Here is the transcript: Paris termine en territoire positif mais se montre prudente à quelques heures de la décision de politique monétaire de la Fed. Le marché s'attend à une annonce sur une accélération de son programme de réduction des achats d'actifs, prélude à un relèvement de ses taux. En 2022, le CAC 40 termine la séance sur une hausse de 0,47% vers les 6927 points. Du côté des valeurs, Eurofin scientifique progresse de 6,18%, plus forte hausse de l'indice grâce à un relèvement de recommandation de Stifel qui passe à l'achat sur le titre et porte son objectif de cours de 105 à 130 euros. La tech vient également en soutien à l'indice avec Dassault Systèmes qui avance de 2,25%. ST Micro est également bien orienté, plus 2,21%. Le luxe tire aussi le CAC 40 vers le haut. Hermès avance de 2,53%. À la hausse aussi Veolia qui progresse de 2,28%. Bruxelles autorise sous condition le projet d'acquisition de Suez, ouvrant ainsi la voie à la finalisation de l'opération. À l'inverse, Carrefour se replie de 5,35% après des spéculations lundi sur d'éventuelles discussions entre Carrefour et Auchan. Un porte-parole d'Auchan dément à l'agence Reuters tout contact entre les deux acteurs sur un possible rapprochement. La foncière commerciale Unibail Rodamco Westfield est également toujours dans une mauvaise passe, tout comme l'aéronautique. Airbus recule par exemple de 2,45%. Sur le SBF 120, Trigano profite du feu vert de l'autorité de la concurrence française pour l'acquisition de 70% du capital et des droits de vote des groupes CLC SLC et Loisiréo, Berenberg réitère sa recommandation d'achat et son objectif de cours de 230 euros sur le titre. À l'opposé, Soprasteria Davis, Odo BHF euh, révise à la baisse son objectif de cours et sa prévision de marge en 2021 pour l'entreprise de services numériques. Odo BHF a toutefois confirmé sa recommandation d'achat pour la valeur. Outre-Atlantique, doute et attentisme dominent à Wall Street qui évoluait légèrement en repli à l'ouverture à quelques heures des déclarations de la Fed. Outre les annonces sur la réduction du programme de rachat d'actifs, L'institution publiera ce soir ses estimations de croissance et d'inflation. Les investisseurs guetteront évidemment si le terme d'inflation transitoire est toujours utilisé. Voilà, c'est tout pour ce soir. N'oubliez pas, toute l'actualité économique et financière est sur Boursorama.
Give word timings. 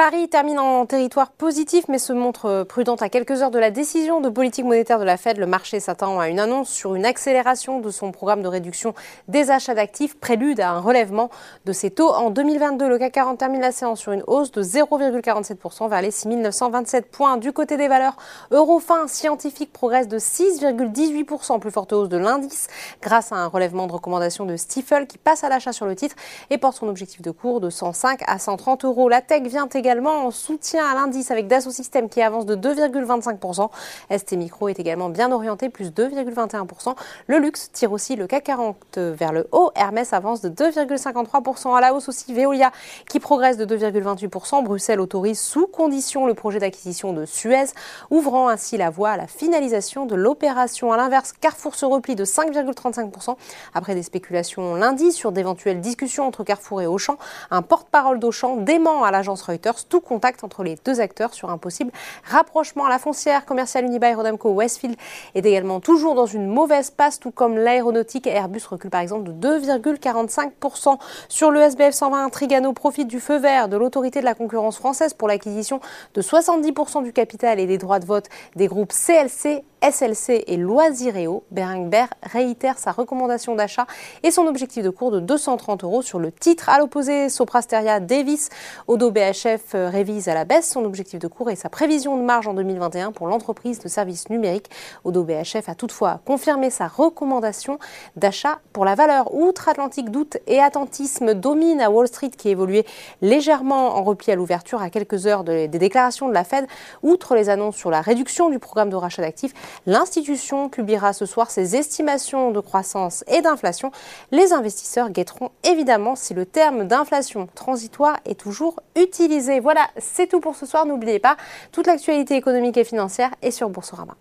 Paris 0.00 0.30
termine 0.30 0.58
en 0.58 0.86
territoire 0.86 1.30
positif 1.30 1.84
mais 1.88 1.98
se 1.98 2.14
montre 2.14 2.62
prudente 2.62 3.02
à 3.02 3.10
quelques 3.10 3.42
heures 3.42 3.50
de 3.50 3.58
la 3.58 3.70
décision 3.70 4.22
de 4.22 4.30
politique 4.30 4.64
monétaire 4.64 4.98
de 4.98 5.04
la 5.04 5.18
Fed. 5.18 5.36
Le 5.36 5.44
marché 5.44 5.78
s'attend 5.78 6.18
à 6.18 6.30
une 6.30 6.40
annonce 6.40 6.70
sur 6.70 6.94
une 6.94 7.04
accélération 7.04 7.80
de 7.80 7.90
son 7.90 8.10
programme 8.10 8.40
de 8.40 8.48
réduction 8.48 8.94
des 9.28 9.50
achats 9.50 9.74
d'actifs, 9.74 10.18
prélude 10.18 10.58
à 10.58 10.70
un 10.70 10.80
relèvement 10.80 11.28
de 11.66 11.74
ses 11.74 11.90
taux. 11.90 12.08
En 12.08 12.30
2022, 12.30 12.88
le 12.88 12.96
CAC 12.96 13.12
40 13.12 13.38
termine 13.40 13.60
la 13.60 13.72
séance 13.72 14.00
sur 14.00 14.12
une 14.12 14.24
hausse 14.26 14.50
de 14.52 14.62
0,47% 14.62 15.90
vers 15.90 16.00
les 16.00 16.10
6927 16.10 17.10
points. 17.10 17.36
Du 17.36 17.52
côté 17.52 17.76
des 17.76 17.88
valeurs, 17.88 18.16
Eurofin 18.52 19.06
scientifique 19.06 19.70
progresse 19.70 20.08
de 20.08 20.18
6,18%, 20.18 21.58
plus 21.58 21.70
forte 21.70 21.92
hausse 21.92 22.08
de 22.08 22.16
l'indice 22.16 22.68
grâce 23.02 23.32
à 23.32 23.36
un 23.36 23.48
relèvement 23.48 23.86
de 23.86 23.92
recommandation 23.92 24.46
de 24.46 24.56
Stifel 24.56 25.06
qui 25.06 25.18
passe 25.18 25.44
à 25.44 25.50
l'achat 25.50 25.74
sur 25.74 25.84
le 25.84 25.94
titre 25.94 26.16
et 26.48 26.56
porte 26.56 26.78
son 26.78 26.88
objectif 26.88 27.20
de 27.20 27.32
cours 27.32 27.60
de 27.60 27.68
105 27.68 28.22
à 28.26 28.38
130 28.38 28.86
euros. 28.86 29.10
La 29.10 29.20
tech 29.20 29.42
vient 29.42 29.68
également 29.68 29.89
en 29.98 30.30
soutien 30.30 30.86
à 30.86 30.94
l'indice 30.94 31.30
avec 31.30 31.48
Dassault 31.48 31.70
Systèmes 31.70 32.08
qui 32.08 32.22
avance 32.22 32.46
de 32.46 32.54
2,25%. 32.54 33.70
ST 34.16 34.32
Micro 34.32 34.68
est 34.68 34.78
également 34.78 35.08
bien 35.08 35.32
orienté, 35.32 35.68
plus 35.68 35.90
2,21%. 35.90 36.94
Le 37.26 37.38
luxe 37.38 37.70
tire 37.72 37.92
aussi 37.92 38.16
le 38.16 38.26
CAC 38.26 38.44
40 38.44 38.98
vers 38.98 39.32
le 39.32 39.48
haut. 39.52 39.70
Hermès 39.74 40.12
avance 40.12 40.40
de 40.40 40.48
2,53%. 40.48 41.76
À 41.76 41.80
la 41.80 41.94
hausse 41.94 42.08
aussi 42.08 42.32
Veolia 42.32 42.70
qui 43.08 43.20
progresse 43.20 43.56
de 43.56 43.64
2,28%. 43.64 44.62
Bruxelles 44.62 45.00
autorise 45.00 45.40
sous 45.40 45.66
condition 45.66 46.26
le 46.26 46.34
projet 46.34 46.58
d'acquisition 46.58 47.12
de 47.12 47.26
Suez, 47.26 47.66
ouvrant 48.10 48.48
ainsi 48.48 48.76
la 48.76 48.90
voie 48.90 49.10
à 49.10 49.16
la 49.16 49.26
finalisation 49.26 50.06
de 50.06 50.14
l'opération. 50.14 50.92
À 50.92 50.96
l'inverse, 50.96 51.32
Carrefour 51.32 51.74
se 51.74 51.84
replie 51.84 52.14
de 52.14 52.24
5,35% 52.24 53.36
après 53.74 53.94
des 53.94 54.02
spéculations 54.02 54.74
lundi 54.74 55.12
sur 55.12 55.32
d'éventuelles 55.32 55.80
discussions 55.80 56.26
entre 56.26 56.44
Carrefour 56.44 56.82
et 56.82 56.86
Auchan. 56.86 57.16
Un 57.50 57.62
porte-parole 57.62 58.18
d'Auchan 58.18 58.56
dément 58.56 59.04
à 59.04 59.10
l'agence 59.10 59.42
Reuters 59.42 59.79
tout 59.88 60.00
contact 60.00 60.44
entre 60.44 60.62
les 60.62 60.76
deux 60.84 61.00
acteurs 61.00 61.34
sur 61.34 61.50
un 61.50 61.58
possible 61.58 61.90
rapprochement. 62.24 62.88
La 62.88 62.98
foncière 62.98 63.44
commerciale 63.44 63.84
Unibail 63.84 64.14
Rodamco 64.14 64.50
Westfield 64.50 64.96
est 65.34 65.44
également 65.44 65.80
toujours 65.80 66.14
dans 66.14 66.26
une 66.26 66.46
mauvaise 66.46 66.90
passe, 66.90 67.18
tout 67.18 67.30
comme 67.30 67.56
l'aéronautique. 67.56 68.26
Airbus 68.26 68.62
recule 68.68 68.90
par 68.90 69.00
exemple 69.00 69.32
de 69.32 69.60
2,45%. 69.60 70.98
Sur 71.28 71.50
le 71.50 71.60
SBF 71.60 71.94
120, 71.94 72.28
Trigano 72.30 72.72
profite 72.72 73.08
du 73.08 73.20
feu 73.20 73.38
vert 73.38 73.68
de 73.68 73.76
l'autorité 73.76 74.20
de 74.20 74.24
la 74.24 74.34
concurrence 74.34 74.76
française 74.76 75.14
pour 75.14 75.28
l'acquisition 75.28 75.80
de 76.14 76.22
70% 76.22 77.02
du 77.02 77.12
capital 77.12 77.60
et 77.60 77.66
des 77.66 77.78
droits 77.78 77.98
de 77.98 78.06
vote 78.06 78.28
des 78.56 78.66
groupes 78.66 78.92
CLC 78.92 79.64
SLC 79.82 80.44
et 80.46 80.56
Loisiréo, 80.56 81.44
Berenberg 81.50 82.10
réitère 82.22 82.78
sa 82.78 82.92
recommandation 82.92 83.54
d'achat 83.54 83.86
et 84.22 84.30
son 84.30 84.46
objectif 84.46 84.84
de 84.84 84.90
cours 84.90 85.10
de 85.10 85.20
230 85.20 85.84
euros 85.84 86.02
sur 86.02 86.18
le 86.18 86.30
titre. 86.32 86.68
À 86.68 86.78
l'opposé, 86.78 87.28
Soprasteria 87.28 87.98
Davis, 87.98 88.50
Odo 88.88 89.10
BHF 89.10 89.74
euh, 89.74 89.88
révise 89.88 90.28
à 90.28 90.34
la 90.34 90.44
baisse 90.44 90.70
son 90.70 90.84
objectif 90.84 91.18
de 91.18 91.28
cours 91.28 91.50
et 91.50 91.56
sa 91.56 91.68
prévision 91.68 92.16
de 92.16 92.22
marge 92.22 92.46
en 92.46 92.54
2021 92.54 93.12
pour 93.12 93.26
l'entreprise 93.26 93.78
de 93.78 93.88
services 93.88 94.28
numériques. 94.28 94.70
Odo 95.04 95.24
BHF 95.24 95.68
a 95.68 95.74
toutefois 95.74 96.20
confirmé 96.26 96.68
sa 96.70 96.86
recommandation 96.86 97.78
d'achat 98.16 98.60
pour 98.72 98.84
la 98.84 98.94
valeur. 98.94 99.34
Outre-Atlantique, 99.34 100.10
doute 100.10 100.36
et 100.46 100.60
attentisme 100.60 101.34
dominent 101.34 101.80
à 101.80 101.90
Wall 101.90 102.08
Street 102.08 102.30
qui 102.30 102.50
évoluait 102.50 102.84
légèrement 103.22 103.96
en 103.96 104.02
repli 104.02 104.30
à 104.30 104.36
l'ouverture 104.36 104.82
à 104.82 104.90
quelques 104.90 105.26
heures 105.26 105.44
des 105.44 105.68
déclarations 105.68 106.28
de 106.28 106.34
la 106.34 106.44
Fed. 106.44 106.66
Outre 107.02 107.34
les 107.34 107.48
annonces 107.48 107.76
sur 107.76 107.90
la 107.90 108.02
réduction 108.02 108.50
du 108.50 108.58
programme 108.58 108.90
de 108.90 108.96
rachat 108.96 109.22
d'actifs, 109.22 109.54
L'institution 109.86 110.68
publiera 110.68 111.12
ce 111.12 111.26
soir 111.26 111.50
ses 111.50 111.76
estimations 111.76 112.50
de 112.50 112.60
croissance 112.60 113.24
et 113.26 113.42
d'inflation. 113.42 113.90
Les 114.30 114.52
investisseurs 114.52 115.10
guetteront 115.10 115.50
évidemment 115.64 116.16
si 116.16 116.34
le 116.34 116.46
terme 116.46 116.86
d'inflation 116.86 117.48
transitoire 117.54 118.18
est 118.24 118.38
toujours 118.38 118.80
utilisé. 118.96 119.60
Voilà, 119.60 119.88
c'est 119.98 120.26
tout 120.26 120.40
pour 120.40 120.56
ce 120.56 120.66
soir. 120.66 120.86
N'oubliez 120.86 121.18
pas, 121.18 121.36
toute 121.72 121.86
l'actualité 121.86 122.36
économique 122.36 122.76
et 122.76 122.84
financière 122.84 123.30
est 123.42 123.50
sur 123.50 123.68
Boursorama. 123.70 124.16